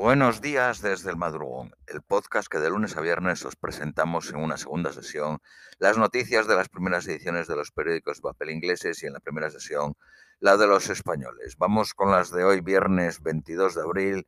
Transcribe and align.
Buenos 0.00 0.40
días 0.40 0.80
desde 0.80 1.10
el 1.10 1.18
madrugón, 1.18 1.74
el 1.86 2.00
podcast 2.00 2.48
que 2.48 2.56
de 2.56 2.70
lunes 2.70 2.96
a 2.96 3.02
viernes 3.02 3.44
os 3.44 3.54
presentamos 3.54 4.30
en 4.30 4.36
una 4.36 4.56
segunda 4.56 4.94
sesión 4.94 5.42
las 5.78 5.98
noticias 5.98 6.48
de 6.48 6.56
las 6.56 6.70
primeras 6.70 7.06
ediciones 7.06 7.46
de 7.48 7.54
los 7.54 7.70
periódicos 7.70 8.16
de 8.16 8.22
papel 8.22 8.48
ingleses 8.48 9.02
y 9.02 9.06
en 9.06 9.12
la 9.12 9.20
primera 9.20 9.50
sesión 9.50 9.92
la 10.38 10.56
de 10.56 10.66
los 10.66 10.88
españoles. 10.88 11.56
Vamos 11.58 11.92
con 11.92 12.10
las 12.12 12.30
de 12.30 12.44
hoy, 12.44 12.62
viernes 12.62 13.20
22 13.20 13.74
de 13.74 13.82
abril, 13.82 14.26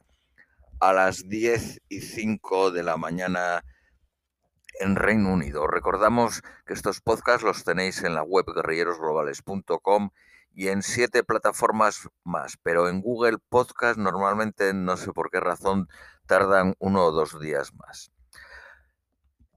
a 0.79 0.93
las 0.93 1.27
10 1.27 1.81
y 1.89 2.03
5 2.03 2.71
de 2.71 2.83
la 2.83 2.99
mañana 2.99 3.65
en 4.79 4.95
Reino 4.95 5.33
Unido. 5.33 5.67
Recordamos 5.69 6.43
que 6.67 6.75
estos 6.75 7.01
podcasts 7.01 7.45
los 7.45 7.65
tenéis 7.65 8.03
en 8.03 8.15
la 8.15 8.23
web 8.23 8.45
guerrillerosglobales.com 8.55 10.11
y 10.55 10.69
en 10.69 10.83
siete 10.83 11.25
plataformas 11.25 12.09
más, 12.25 12.57
pero 12.63 12.89
en 12.89 13.01
Google 13.01 13.39
Podcast 13.49 13.99
normalmente 13.99 14.73
no 14.75 14.97
sé 14.97 15.13
por 15.13 15.31
qué 15.31 15.41
razón 15.41 15.89
tardan 16.27 16.75
uno 16.79 17.05
o 17.05 17.13
dos 17.13 17.41
días 17.41 17.75
más. 17.75 18.13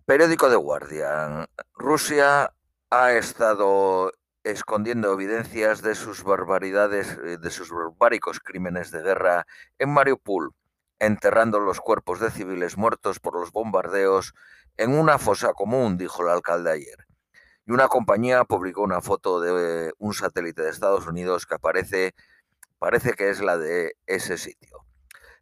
Periódico 0.06 0.50
de 0.50 0.56
Guardian. 0.56 1.48
Rusia 1.74 2.54
ha 2.92 3.12
estado 3.14 4.12
escondiendo 4.44 5.12
evidencias 5.12 5.82
de 5.82 5.96
sus 5.96 6.24
barbaridades, 6.24 7.18
eh, 7.24 7.38
de 7.38 7.50
sus 7.50 7.72
barbáricos 7.72 8.40
crímenes 8.40 8.92
de 8.92 9.02
guerra 9.02 9.48
en 9.80 9.90
Mariupol, 9.90 10.54
enterrando 11.00 11.60
los 11.60 11.82
cuerpos 11.82 12.20
de 12.20 12.30
civiles 12.32 12.78
muertos 12.78 13.20
por 13.20 13.40
los 13.40 13.52
bombardeos 13.52 14.34
en 14.78 14.98
una 14.98 15.18
fosa 15.18 15.54
común, 15.54 15.98
dijo 15.98 16.22
el 16.22 16.30
alcalde 16.30 16.72
ayer 16.72 17.06
y 17.66 17.72
una 17.72 17.88
compañía 17.88 18.44
publicó 18.44 18.84
una 18.84 19.02
foto 19.02 19.40
de 19.40 19.94
un 19.98 20.14
satélite 20.14 20.62
de 20.62 20.70
Estados 20.70 21.08
Unidos 21.08 21.46
que 21.46 21.56
aparece, 21.56 22.14
parece 22.78 23.14
que 23.14 23.30
es 23.30 23.42
la 23.42 23.58
de 23.58 23.96
ese 24.06 24.38
sitio. 24.38 24.86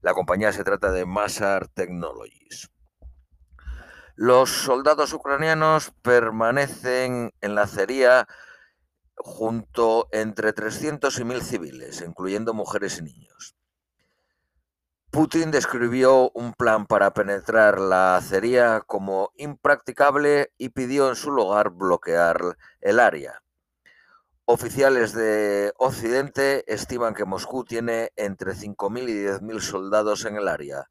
La 0.01 0.13
compañía 0.13 0.53
se 0.53 0.63
trata 0.63 0.91
de 0.91 1.05
Masar 1.05 1.67
Technologies. 1.67 2.69
Los 4.15 4.49
soldados 4.49 5.11
ucranianos 5.13 5.91
permanecen 6.01 7.33
en 7.41 7.55
la 7.55 7.63
acería 7.63 8.27
junto 9.15 10.07
entre 10.11 10.53
300 10.53 11.17
y 11.17 11.23
1.000 11.23 11.41
civiles, 11.41 12.03
incluyendo 12.05 12.53
mujeres 12.53 12.99
y 12.99 13.03
niños. 13.03 13.55
Putin 15.13 15.51
describió 15.51 16.31
un 16.31 16.53
plan 16.53 16.87
para 16.87 17.13
penetrar 17.13 17.79
la 17.79 18.15
acería 18.15 18.81
como 18.81 19.29
impracticable 19.37 20.51
y 20.57 20.69
pidió 20.69 21.07
en 21.07 21.15
su 21.15 21.29
lugar 21.29 21.69
bloquear 21.69 22.57
el 22.81 22.99
área. 22.99 23.43
Oficiales 24.45 25.13
de 25.13 25.71
Occidente 25.77 26.63
estiman 26.65 27.13
que 27.13 27.25
Moscú 27.25 27.63
tiene 27.63 28.11
entre 28.15 28.53
5.000 28.53 29.03
y 29.07 29.13
10.000 29.27 29.59
soldados 29.59 30.25
en 30.25 30.37
el 30.37 30.47
área, 30.47 30.89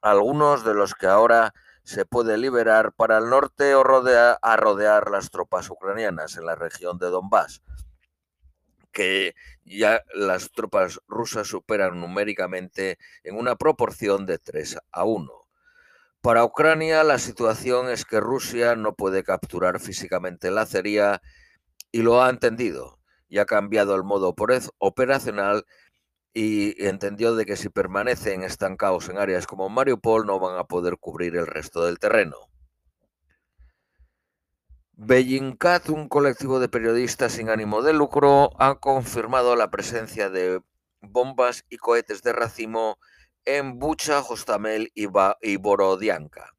algunos 0.00 0.64
de 0.64 0.74
los 0.74 0.96
que 0.96 1.06
ahora 1.06 1.54
se 1.84 2.04
puede 2.04 2.38
liberar 2.38 2.92
para 2.92 3.18
el 3.18 3.30
norte 3.30 3.76
o 3.76 3.82
a 3.82 4.56
rodear 4.56 5.08
las 5.08 5.30
tropas 5.30 5.70
ucranianas 5.70 6.36
en 6.36 6.46
la 6.46 6.56
región 6.56 6.98
de 6.98 7.10
Donbass 7.10 7.62
que 8.92 9.34
ya 9.64 10.02
las 10.14 10.50
tropas 10.52 11.00
rusas 11.08 11.48
superan 11.48 12.00
numéricamente 12.00 12.98
en 13.24 13.36
una 13.36 13.56
proporción 13.56 14.26
de 14.26 14.38
3 14.38 14.78
a 14.92 15.04
1. 15.04 15.32
Para 16.20 16.44
Ucrania 16.44 17.02
la 17.02 17.18
situación 17.18 17.88
es 17.88 18.04
que 18.04 18.20
Rusia 18.20 18.76
no 18.76 18.94
puede 18.94 19.24
capturar 19.24 19.80
físicamente 19.80 20.52
la 20.52 20.62
acería 20.62 21.20
y 21.90 22.02
lo 22.02 22.22
ha 22.22 22.30
entendido 22.30 23.00
y 23.28 23.38
ha 23.38 23.46
cambiado 23.46 23.96
el 23.96 24.04
modo 24.04 24.34
operacional 24.78 25.64
y 26.34 26.86
entendió 26.86 27.34
de 27.34 27.44
que 27.44 27.56
si 27.56 27.68
permanecen 27.68 28.42
estancados 28.42 29.08
en 29.08 29.18
áreas 29.18 29.46
como 29.46 29.68
Mariupol 29.68 30.26
no 30.26 30.38
van 30.38 30.58
a 30.58 30.64
poder 30.64 30.96
cubrir 30.98 31.36
el 31.36 31.46
resto 31.46 31.84
del 31.84 31.98
terreno. 31.98 32.51
Bellingcat, 35.04 35.88
un 35.88 36.08
colectivo 36.08 36.60
de 36.60 36.68
periodistas 36.68 37.32
sin 37.32 37.50
ánimo 37.50 37.82
de 37.82 37.92
lucro, 37.92 38.50
ha 38.60 38.76
confirmado 38.76 39.56
la 39.56 39.68
presencia 39.68 40.30
de 40.30 40.62
bombas 41.00 41.64
y 41.68 41.78
cohetes 41.78 42.22
de 42.22 42.32
racimo 42.32 43.00
en 43.44 43.80
Bucha, 43.80 44.20
Hostamel 44.20 44.92
y, 44.94 45.06
Borodianka. 45.56 46.54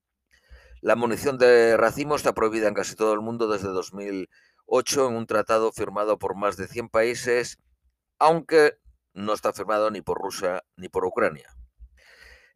La 0.81 0.97
munición 0.97 1.37
de 1.37 1.77
racimo 1.77 2.17
está 2.17 2.33
prohibida 2.33 2.67
en 2.67 2.73
casi 2.73 2.97
todo 2.97 3.13
el 3.13 3.21
mundo 3.21 3.47
desde 3.47 3.69
2008 3.69 5.07
en 5.07 5.15
un 5.15 5.25
tratado 5.25 5.71
firmado 5.71 6.19
por 6.19 6.35
más 6.35 6.57
de 6.57 6.67
100 6.67 6.89
países, 6.89 7.59
aunque 8.19 8.73
no 9.13 9.31
está 9.31 9.53
firmado 9.53 9.89
ni 9.89 10.01
por 10.01 10.21
Rusia 10.21 10.65
ni 10.75 10.89
por 10.89 11.05
Ucrania. 11.05 11.47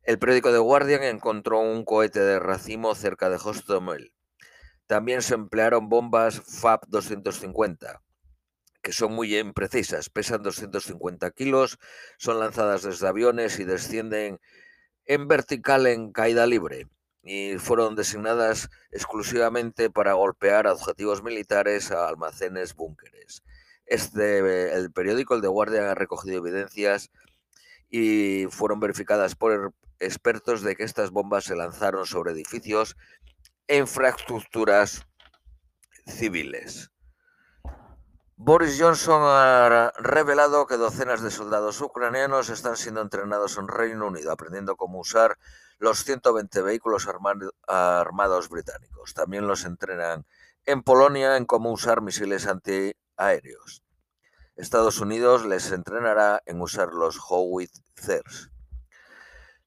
El 0.04 0.20
periódico 0.20 0.52
The 0.52 0.58
Guardian 0.58 1.04
encontró 1.04 1.62
un 1.62 1.86
cohete 1.86 2.20
de 2.20 2.40
racimo 2.40 2.94
cerca 2.94 3.30
de 3.30 3.38
Hostomel. 3.38 4.12
También 4.88 5.22
se 5.22 5.36
emplearon 5.36 5.90
bombas 5.90 6.42
FAB 6.42 6.88
250, 6.88 8.02
que 8.82 8.94
son 8.94 9.12
muy 9.14 9.38
imprecisas, 9.38 10.10
pesan 10.10 10.44
250 10.44 11.32
kilos, 11.32 11.78
son 12.18 12.40
lanzadas 12.40 12.84
desde 12.84 13.08
aviones 13.08 13.60
y 13.60 13.66
descienden 13.66 14.40
en 15.06 15.28
vertical 15.28 15.88
en 15.88 16.12
caída 16.12 16.46
libre 16.48 16.88
y 17.22 17.58
fueron 17.58 17.96
designadas 17.96 18.70
exclusivamente 18.92 19.90
para 19.90 20.14
golpear 20.14 20.68
objetivos 20.68 21.22
militares 21.22 21.92
a 21.92 22.08
almacenes 22.08 22.74
búnkeres. 22.74 23.44
Este, 23.86 24.74
el 24.74 24.92
periódico 24.94 25.36
El 25.36 25.42
de 25.42 25.50
Guardia 25.50 25.92
ha 25.92 25.96
recogido 25.96 26.38
evidencias 26.38 27.12
y 27.90 28.46
fueron 28.50 28.80
verificadas 28.80 29.36
por 29.36 29.74
expertos 30.00 30.62
de 30.62 30.76
que 30.78 30.84
estas 30.84 31.12
bombas 31.12 31.44
se 31.44 31.56
lanzaron 31.56 32.06
sobre 32.06 32.32
edificios 32.32 32.96
infraestructuras 33.68 35.06
civiles. 36.06 36.92
Boris 38.36 38.78
Johnson 38.80 39.22
ha 39.24 39.92
revelado 39.98 40.68
que 40.68 40.78
docenas 40.78 41.22
de 41.22 41.32
soldados 41.32 41.82
ucranianos 41.82 42.50
están 42.50 42.78
siendo 42.78 43.02
entrenados 43.02 43.58
en 43.58 43.68
Reino 43.68 44.08
Unido, 44.08 44.32
aprendiendo 44.32 44.76
cómo 44.76 45.00
usar 45.00 45.38
los 45.80 46.04
120 46.04 46.62
vehículos 46.62 47.08
armados 47.68 48.50
británicos. 48.50 49.14
También 49.14 49.48
los 49.48 49.66
entrenan 49.66 50.26
en 50.66 50.84
Polonia 50.84 51.36
en 51.36 51.46
cómo 51.46 51.72
usar 51.72 52.02
misiles 52.02 52.48
antiaéreos. 52.48 53.84
Estados 54.56 55.02
Unidos 55.02 55.46
les 55.46 55.72
entrenará 55.72 56.42
en 56.46 56.62
usar 56.62 56.94
los 56.94 57.20
Howitzers. 57.28 58.52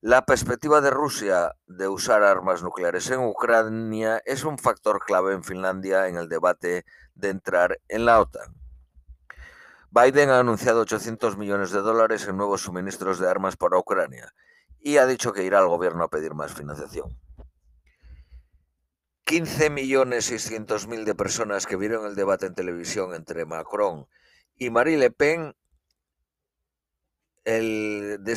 La 0.02 0.24
perspectiva 0.24 0.80
de 0.80 0.88
Rusia 0.88 1.56
de 1.66 1.86
usar 1.86 2.22
armas 2.22 2.62
nucleares 2.62 3.10
en 3.10 3.20
Ucrania 3.20 4.22
es 4.24 4.44
un 4.44 4.56
factor 4.56 5.04
clave 5.04 5.34
en 5.34 5.44
Finlandia 5.44 6.08
en 6.08 6.16
el 6.16 6.26
debate 6.26 6.86
de 7.14 7.28
entrar 7.28 7.78
en 7.86 8.06
la 8.06 8.18
OTAN. 8.18 8.54
Biden 9.90 10.30
ha 10.30 10.38
anunciado 10.38 10.80
800 10.80 11.36
millones 11.36 11.70
de 11.70 11.82
dólares 11.82 12.26
en 12.26 12.38
nuevos 12.38 12.62
suministros 12.62 13.18
de 13.18 13.28
armas 13.28 13.58
para 13.58 13.76
Ucrania 13.76 14.32
y 14.78 14.96
ha 14.96 15.04
dicho 15.04 15.34
que 15.34 15.44
irá 15.44 15.58
al 15.58 15.68
gobierno 15.68 16.04
a 16.04 16.08
pedir 16.08 16.32
más 16.32 16.54
financiación. 16.54 17.18
15 19.24 19.68
millones 19.68 20.88
mil 20.88 21.04
de 21.04 21.14
personas 21.14 21.66
que 21.66 21.76
vieron 21.76 22.06
el 22.06 22.14
debate 22.14 22.46
en 22.46 22.54
televisión 22.54 23.12
entre 23.12 23.44
Macron 23.44 24.06
y 24.56 24.70
Marie 24.70 24.96
Le 24.96 25.10
Pen 25.10 25.54
el, 27.50 28.18
de, 28.22 28.34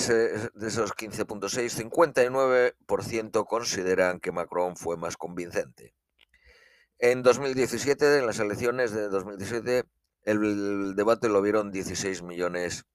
de 0.56 0.68
esos 0.68 0.96
15.6, 0.96 1.92
59% 1.92 3.46
consideran 3.46 4.20
que 4.20 4.32
Macron 4.32 4.76
fue 4.76 4.98
más 4.98 5.18
convincente. 5.18 5.94
En 6.98 7.22
2017, 7.22 8.18
en 8.18 8.26
las 8.26 8.40
elecciones 8.40 8.92
de 8.92 9.10
2017, 9.10 9.84
el, 10.24 10.96
debate 10.96 11.30
lo 11.30 11.44
vieron 11.44 11.72
16 11.72 12.24
millones 12.24 12.86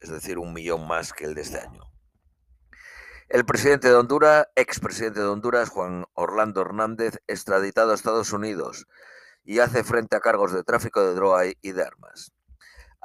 es 0.00 0.10
decir, 0.10 0.38
un 0.38 0.52
millón 0.52 0.86
más 0.86 1.12
que 1.12 1.24
el 1.24 1.34
de 1.34 1.42
este 1.42 1.60
año. 1.60 1.82
El 3.28 3.44
presidente 3.46 3.88
de 3.88 3.94
Honduras, 3.94 4.48
expresidente 4.56 5.20
de 5.20 5.26
Honduras, 5.26 5.70
Juan 5.70 6.04
Orlando 6.14 6.60
Hernández, 6.60 7.20
extraditado 7.26 7.92
a 7.92 7.94
Estados 7.94 8.32
Unidos 8.32 8.86
y 9.44 9.60
hace 9.60 9.84
frente 9.84 10.16
a 10.16 10.20
cargos 10.20 10.52
de 10.52 10.64
tráfico 10.64 11.02
de 11.02 11.14
droga 11.14 11.44
y 11.46 11.72
de 11.72 11.82
armas. 11.82 12.32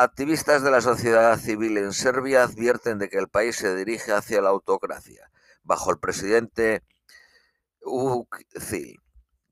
Activistas 0.03 0.63
de 0.63 0.71
la 0.71 0.81
sociedad 0.81 1.37
civil 1.37 1.77
en 1.77 1.93
Serbia 1.93 2.41
advierten 2.41 2.97
de 2.97 3.07
que 3.07 3.19
el 3.19 3.27
país 3.27 3.57
se 3.57 3.75
dirige 3.75 4.11
hacia 4.11 4.41
la 4.41 4.49
autocracia, 4.49 5.29
bajo 5.61 5.91
el 5.91 5.99
presidente 5.99 6.81
Ukcil, 7.83 8.99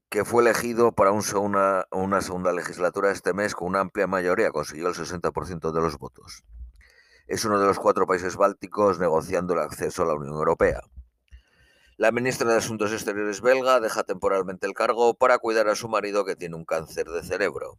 que 0.10 0.26
fue 0.26 0.42
elegido 0.42 0.92
para 0.92 1.12
una, 1.12 1.86
una 1.92 2.22
segunda 2.22 2.52
legislatura 2.52 3.12
este 3.12 3.32
mes 3.34 3.54
con 3.54 3.68
una 3.68 3.82
amplia 3.82 4.08
mayoría, 4.08 4.50
consiguió 4.50 4.88
el 4.88 4.96
60% 4.96 5.72
de 5.72 5.82
los 5.82 6.00
votos. 6.00 6.44
Es 7.28 7.46
uno 7.46 7.60
de 7.60 7.68
los 7.68 7.78
cuatro 7.78 8.08
países 8.08 8.36
bálticos 8.36 8.98
negociando 8.98 9.54
el 9.54 9.60
acceso 9.60 10.02
a 10.02 10.08
la 10.08 10.16
Unión 10.16 10.34
Europea. 10.34 10.82
La 11.98 12.12
ministra 12.12 12.50
de 12.50 12.58
Asuntos 12.58 12.92
Exteriores 12.92 13.42
belga 13.42 13.80
deja 13.80 14.02
temporalmente 14.02 14.66
el 14.66 14.74
cargo 14.74 15.14
para 15.14 15.38
cuidar 15.38 15.68
a 15.68 15.76
su 15.76 15.90
marido 15.90 16.26
que 16.26 16.36
tiene 16.36 16.56
un 16.56 16.66
cáncer 16.66 17.06
de 17.06 17.22
cerebro. 17.22 17.78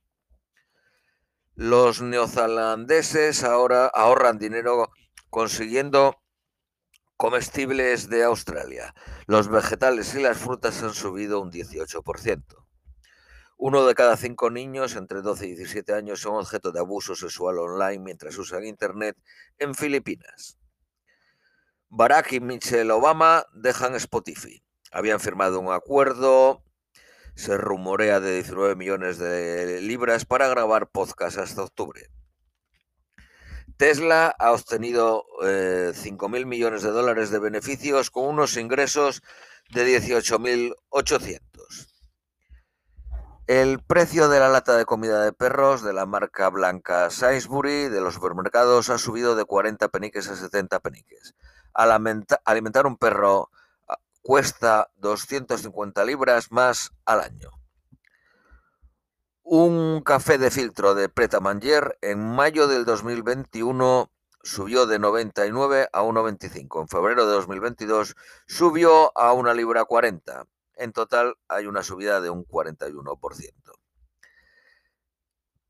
Los 1.60 2.00
neozelandeses 2.00 3.44
ahora 3.44 3.84
ahorran 3.88 4.38
dinero 4.38 4.90
consiguiendo 5.28 6.16
Comestibles 7.18 8.08
de 8.08 8.24
Australia. 8.24 8.94
Los 9.26 9.48
vegetales 9.48 10.14
y 10.14 10.22
las 10.22 10.38
frutas 10.38 10.82
han 10.82 10.94
subido 10.94 11.38
un 11.38 11.52
18%. 11.52 12.66
Uno 13.58 13.84
de 13.84 13.94
cada 13.94 14.16
cinco 14.16 14.48
niños 14.48 14.96
entre 14.96 15.20
12 15.20 15.48
y 15.48 15.54
17 15.54 15.92
años 15.92 16.20
son 16.20 16.36
objeto 16.36 16.72
de 16.72 16.80
abuso 16.80 17.14
sexual 17.14 17.58
online 17.58 17.98
mientras 17.98 18.38
usan 18.38 18.64
Internet 18.64 19.18
en 19.58 19.74
Filipinas. 19.74 20.56
Barack 21.90 22.32
y 22.32 22.40
Michelle 22.40 22.90
Obama 22.90 23.44
dejan 23.52 23.94
Spotify. 23.96 24.64
Habían 24.92 25.20
firmado 25.20 25.60
un 25.60 25.70
acuerdo, 25.70 26.64
se 27.34 27.56
rumorea 27.56 28.20
de 28.20 28.34
19 28.34 28.76
millones 28.76 29.18
de 29.18 29.80
libras 29.80 30.24
para 30.24 30.48
grabar 30.48 30.88
podcast 30.88 31.38
hasta 31.38 31.62
octubre. 31.62 32.10
Tesla 33.76 34.34
ha 34.38 34.52
obtenido 34.52 35.24
eh, 35.42 35.92
5.000 35.94 36.44
millones 36.44 36.82
de 36.82 36.90
dólares 36.90 37.30
de 37.30 37.38
beneficios 37.38 38.10
con 38.10 38.26
unos 38.26 38.56
ingresos 38.58 39.22
de 39.70 39.98
18.800. 39.98 41.40
El 43.46 43.82
precio 43.82 44.28
de 44.28 44.38
la 44.38 44.48
lata 44.48 44.76
de 44.76 44.84
comida 44.84 45.24
de 45.24 45.32
perros 45.32 45.82
de 45.82 45.92
la 45.92 46.06
marca 46.06 46.48
blanca 46.50 47.10
Sainsbury 47.10 47.88
de 47.88 48.00
los 48.00 48.14
supermercados 48.14 48.90
ha 48.90 48.98
subido 48.98 49.34
de 49.34 49.44
40 49.44 49.88
peniques 49.88 50.28
a 50.28 50.36
70 50.36 50.78
peniques. 50.80 51.34
Al 51.72 51.90
alimentar 52.44 52.86
un 52.86 52.96
perro 52.96 53.50
cuesta 54.22 54.90
250 54.96 56.04
libras 56.04 56.52
más 56.52 56.92
al 57.04 57.20
año. 57.20 57.50
Un 59.42 60.02
café 60.02 60.38
de 60.38 60.50
filtro 60.50 60.94
de 60.94 61.08
Pret 61.08 61.34
a 61.34 61.40
Manger 61.40 61.98
en 62.02 62.24
mayo 62.24 62.68
del 62.68 62.84
2021 62.84 64.10
subió 64.42 64.86
de 64.86 64.98
99 64.98 65.88
a 65.92 66.02
1,25. 66.02 66.82
En 66.82 66.88
febrero 66.88 67.26
de 67.26 67.32
2022 67.32 68.14
subió 68.46 69.16
a 69.18 69.32
una 69.32 69.54
libra 69.54 69.84
40. 69.84 70.46
En 70.76 70.92
total 70.92 71.36
hay 71.48 71.66
una 71.66 71.82
subida 71.82 72.20
de 72.20 72.30
un 72.30 72.46
41%. 72.46 73.52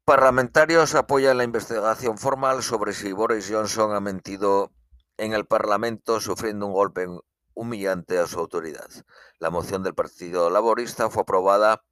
Parlamentarios 0.05 0.95
apoyan 0.95 1.39
la 1.39 1.45
investigación 1.45 2.19
formal 2.19 2.63
sobre 2.63 2.93
si 2.93 3.13
Boris 3.13 3.49
Johnson 3.51 3.95
ha 3.95 4.01
mentido 4.01 4.73
en 5.17 5.35
el 5.35 5.47
Parlamento 5.47 6.21
sufriendo 6.21 6.67
un 6.67 6.73
golpe 6.73 7.07
humillante 7.55 8.19
a 8.19 8.27
su 8.27 8.39
autoridad. 8.39 8.89
La 9.39 9.51
moción 9.51 9.83
del 9.83 9.95
Partido 9.95 10.51
Laborista 10.51 11.11
fue 11.11 11.23
aprobada 11.23 11.83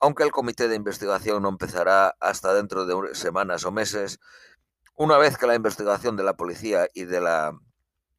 aunque 0.00 0.22
el 0.22 0.32
comité 0.32 0.68
de 0.68 0.76
investigación 0.76 1.42
no 1.42 1.48
empezará 1.48 2.14
hasta 2.20 2.52
dentro 2.52 2.84
de 2.84 3.14
semanas 3.14 3.64
o 3.64 3.72
meses, 3.72 4.20
una 4.96 5.16
vez 5.16 5.38
que 5.38 5.46
la 5.46 5.54
investigación 5.54 6.16
de 6.16 6.24
la 6.24 6.36
policía 6.36 6.88
y 6.92 7.04
de 7.04 7.20
la 7.22 7.58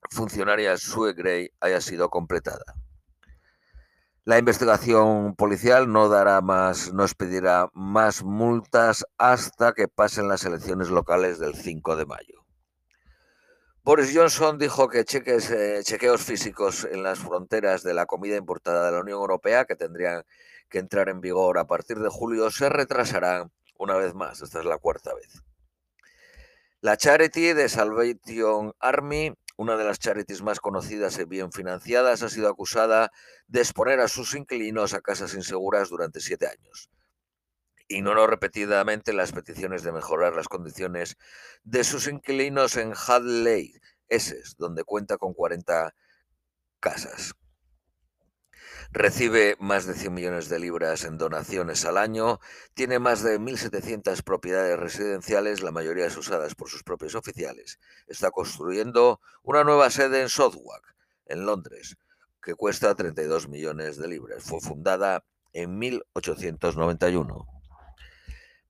funcionaria 0.10 0.78
Sue 0.78 1.14
Gray 1.14 1.52
haya 1.60 1.82
sido 1.82 2.10
completada. 2.10 2.64
La 4.24 4.40
investigación 4.40 5.36
policial 5.36 5.92
no 5.92 6.10
dará 6.10 6.42
más, 6.42 6.92
no 6.92 7.04
expedirá 7.04 7.70
más 7.74 8.24
multas 8.24 9.06
hasta 9.20 9.74
que 9.74 9.88
pasen 9.88 10.28
las 10.28 10.44
elecciones 10.44 10.90
locales 10.90 11.38
del 11.38 11.54
5 11.54 11.96
de 11.96 12.06
mayo. 12.08 12.45
Boris 13.86 14.12
Johnson 14.16 14.58
dijo 14.58 14.88
que 14.88 15.06
cheques, 15.06 15.52
eh, 15.52 15.82
chequeos 15.84 16.24
físicos 16.24 16.88
en 16.92 17.04
las 17.04 17.20
fronteras 17.20 17.84
de 17.84 17.94
la 17.94 18.08
comida 18.08 18.36
importada 18.36 18.88
de 18.88 18.92
la 18.92 19.02
Unión 19.02 19.20
Europea, 19.20 19.66
que 19.66 19.76
tendrían 19.76 20.24
que 20.70 20.80
entrar 20.80 21.08
en 21.08 21.22
vigor 21.22 21.60
a 21.60 21.68
partir 21.68 22.00
de 22.00 22.10
julio 22.10 22.50
se 22.50 22.68
retrasará 22.68 23.48
una 23.78 23.96
vez 23.96 24.16
más. 24.16 24.42
Esta 24.42 24.58
es 24.58 24.66
la 24.66 24.80
cuarta 24.80 25.14
vez. 25.14 25.44
La 26.82 26.98
Charity 26.98 27.54
de 27.54 27.70
Salvation 27.70 28.74
Army, 28.80 29.36
una 29.56 29.78
de 29.78 29.84
las 29.84 30.00
charities 30.00 30.42
más 30.42 30.60
conocidas 30.60 31.20
y 31.20 31.26
bien 31.26 31.52
financiadas, 31.52 32.24
ha 32.24 32.30
sido 32.30 32.50
acusada 32.50 33.12
de 33.46 33.60
exponer 33.60 34.00
a 34.00 34.08
sus 34.08 34.34
inquilinos 34.34 34.96
a 34.96 35.02
casas 35.02 35.36
inseguras 35.36 35.90
durante 35.90 36.22
siete 36.22 36.48
años. 36.48 36.90
Ignoró 37.88 38.28
repetidamente 38.28 39.14
las 39.14 39.32
peticiones 39.32 39.84
de 39.84 39.92
mejorar 39.92 40.34
las 40.34 40.48
condiciones 40.48 41.18
de 41.64 41.84
sus 41.84 42.08
inquilinos 42.08 42.78
en 42.78 42.94
Hadley, 42.96 43.74
Essex, 44.10 44.56
donde 44.58 44.84
cuenta 44.84 45.18
con 45.18 45.34
40 45.34 45.94
casas. 46.80 47.36
Recibe 48.92 49.56
más 49.60 49.86
de 49.86 49.94
100 49.94 50.14
millones 50.14 50.50
de 50.50 50.60
libras 50.60 51.04
en 51.04 51.18
donaciones 51.18 51.86
al 51.86 51.98
año, 51.98 52.40
tiene 52.74 53.00
más 53.00 53.24
de 53.24 53.40
1.700 53.40 54.24
propiedades 54.24 54.80
residenciales, 54.80 55.62
la 55.62 55.72
mayoría 55.72 56.06
usadas 56.08 56.56
por 56.56 56.70
sus 56.70 56.84
propios 56.84 57.16
oficiales. 57.16 57.80
Está 58.08 58.32
construyendo 58.32 59.20
una 59.44 59.64
nueva 59.64 59.90
sede 59.90 60.22
en 60.22 60.30
Southwark, 60.30 60.96
en 61.26 61.46
Londres, 61.46 61.98
que 62.42 62.56
cuesta 62.56 62.96
32 62.96 63.50
millones 63.50 63.98
de 63.98 64.08
libras. 64.08 64.44
Fue 64.44 64.62
fundada 64.62 65.26
en 65.52 65.78
1891. 65.78 67.48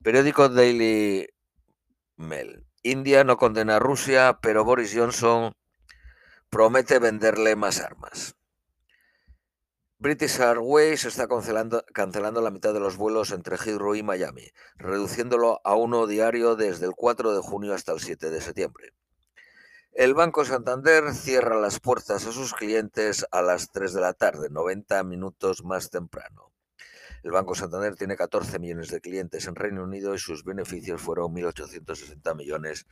Periódico 0.06 0.50
Daily 0.50 1.28
Mail. 2.16 2.64
India 2.84 3.24
no 3.24 3.38
condena 3.38 3.78
a 3.78 3.80
Rusia, 3.80 4.38
pero 4.40 4.64
Boris 4.64 4.94
Johnson 4.96 5.56
promete 6.52 7.00
venderle 7.00 7.56
más 7.56 7.82
armas. 7.82 8.36
British 9.98 10.40
Airways 10.40 11.06
está 11.06 11.28
cancelando, 11.28 12.42
la 12.42 12.52
mitad 12.52 12.72
de 12.72 12.80
los 12.80 12.98
vuelos 12.98 13.32
entre 13.32 13.58
Heathrow 13.58 13.96
y 13.96 14.04
Miami, 14.04 14.52
reduciéndolo 14.76 15.60
a 15.64 15.74
uno 15.74 16.06
diario 16.06 16.56
desde 16.56 16.86
el 16.86 16.94
4 16.96 17.34
de 17.34 17.42
junio 17.42 17.74
hasta 17.74 17.92
el 17.92 18.00
7 18.00 18.30
de 18.30 18.42
septiembre. 18.42 18.94
El 19.92 20.14
Banco 20.14 20.46
Santander 20.46 21.16
cierra 21.16 21.60
las 21.60 21.80
puertas 21.80 22.28
a 22.28 22.32
sus 22.32 22.54
clientes 22.54 23.26
a 23.32 23.42
las 23.42 23.72
3 23.72 23.92
de 23.92 24.02
la 24.02 24.14
tarde, 24.14 24.50
90 24.52 25.04
minutos 25.04 25.64
más 25.64 25.90
temprano. 25.90 26.52
El 27.26 27.32
Banco 27.32 27.56
Santander 27.56 27.96
tiene 27.96 28.16
14 28.16 28.60
millones 28.60 28.92
de 28.92 29.02
clientes 29.02 29.48
en 29.48 29.56
Reino 29.56 29.84
Unido 29.84 30.14
y 30.14 30.20
sus 30.20 30.44
beneficios 30.44 31.02
fueron 31.02 31.34
1.860 31.34 32.36
millones 32.36 32.86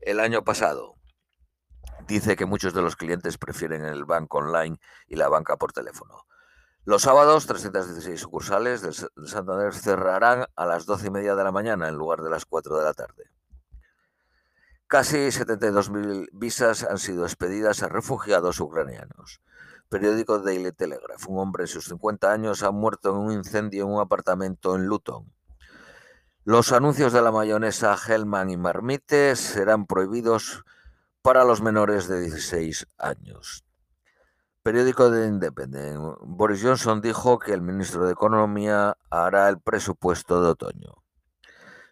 el 0.00 0.20
año 0.20 0.42
pasado. 0.42 0.94
Dice 2.08 2.34
que 2.34 2.46
muchos 2.46 2.72
de 2.72 2.80
los 2.80 2.96
clientes 2.96 3.36
prefieren 3.36 3.84
el 3.84 4.06
banco 4.06 4.38
online 4.38 4.78
y 5.06 5.16
la 5.16 5.28
banca 5.28 5.58
por 5.58 5.74
teléfono. 5.74 6.24
Los 6.86 7.02
sábados, 7.02 7.46
316 7.46 8.18
sucursales 8.18 8.80
del 8.80 8.94
Santander 8.94 9.74
cerrarán 9.74 10.46
a 10.56 10.64
las 10.64 10.86
12 10.86 11.08
y 11.08 11.10
media 11.10 11.34
de 11.34 11.44
la 11.44 11.52
mañana 11.52 11.88
en 11.88 11.96
lugar 11.96 12.22
de 12.22 12.30
las 12.30 12.46
4 12.46 12.78
de 12.78 12.84
la 12.84 12.94
tarde. 12.94 13.24
Casi 14.86 15.18
72.000 15.18 16.30
visas 16.32 16.84
han 16.84 16.96
sido 16.96 17.26
expedidas 17.26 17.82
a 17.82 17.88
refugiados 17.88 18.60
ucranianos. 18.60 19.42
Periódico 19.92 20.38
Daily 20.38 20.72
Telegraph. 20.72 21.28
Un 21.28 21.38
hombre 21.38 21.64
de 21.64 21.66
sus 21.66 21.84
50 21.84 22.32
años 22.32 22.62
ha 22.62 22.70
muerto 22.70 23.10
en 23.10 23.16
un 23.16 23.30
incendio 23.30 23.84
en 23.84 23.90
un 23.90 24.00
apartamento 24.00 24.74
en 24.74 24.86
Luton. 24.86 25.30
Los 26.44 26.72
anuncios 26.72 27.12
de 27.12 27.20
la 27.20 27.30
mayonesa 27.30 27.94
Hellman 27.94 28.48
y 28.48 28.56
Marmite 28.56 29.36
serán 29.36 29.84
prohibidos 29.84 30.64
para 31.20 31.44
los 31.44 31.60
menores 31.60 32.08
de 32.08 32.22
16 32.22 32.86
años. 32.96 33.66
Periódico 34.62 35.10
de 35.10 35.26
Independent. 35.26 36.00
Boris 36.22 36.62
Johnson 36.62 37.02
dijo 37.02 37.38
que 37.38 37.52
el 37.52 37.60
ministro 37.60 38.06
de 38.06 38.12
Economía 38.14 38.96
hará 39.10 39.50
el 39.50 39.60
presupuesto 39.60 40.42
de 40.42 40.48
otoño. 40.48 41.02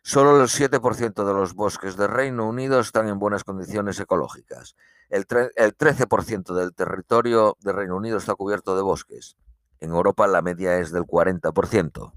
Solo 0.03 0.41
el 0.41 0.49
7% 0.49 1.27
de 1.27 1.35
los 1.35 1.53
bosques 1.53 1.99
de 1.99 2.07
Reino 2.07 2.49
Unido 2.49 2.81
están 2.81 3.09
en 3.09 3.19
buenas 3.19 3.45
condiciones 3.45 4.01
ecológicas. 4.01 4.75
El, 5.11 5.27
el 5.57 5.77
13% 5.77 6.55
del 6.55 6.75
territorio 6.75 7.57
de 7.61 7.73
Reino 7.73 7.97
Unido 7.97 8.17
está 8.17 8.35
cubierto 8.35 8.77
de 8.77 8.83
bosques. 8.83 9.37
En 9.81 9.91
Europa 9.91 10.27
la 10.27 10.41
media 10.41 10.79
es 10.79 10.93
del 10.93 11.03
40%. 11.03 12.13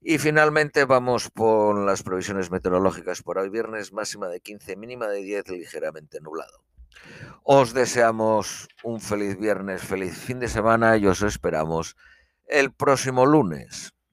Y 0.00 0.18
finalmente 0.18 0.84
vamos 0.84 1.30
por 1.30 1.76
las 1.78 2.02
previsiones 2.02 2.50
meteorológicas 2.50 3.22
por 3.22 3.38
hoy 3.38 3.50
viernes, 3.50 3.92
máxima 3.92 4.28
de 4.28 4.40
15, 4.40 4.76
mínima 4.76 5.08
de 5.08 5.22
10, 5.22 5.48
ligeramente 5.48 6.20
nublado. 6.20 6.64
Os 7.42 7.74
deseamos 7.74 8.68
un 8.82 9.00
feliz 9.00 9.36
viernes, 9.38 9.82
feliz 9.82 10.16
fin 10.16 10.38
de 10.38 10.48
semana 10.48 10.96
y 10.96 11.06
os 11.06 11.22
esperamos 11.22 11.96
el 12.46 12.72
próximo 12.72 13.26
lunes. 13.26 13.95